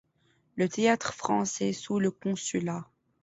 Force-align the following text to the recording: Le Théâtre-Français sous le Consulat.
Le 0.55 0.67
Théâtre-Français 0.67 1.73
sous 1.73 1.99
le 1.99 2.09
Consulat. 2.09 2.89